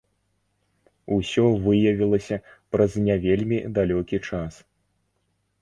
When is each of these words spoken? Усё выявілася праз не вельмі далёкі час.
Усё 1.15 1.43
выявілася 1.67 2.37
праз 2.77 2.91
не 3.09 3.15
вельмі 3.27 3.57
далёкі 3.79 4.17
час. 4.31 4.53